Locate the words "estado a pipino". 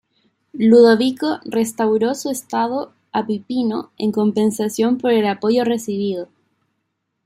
2.31-3.91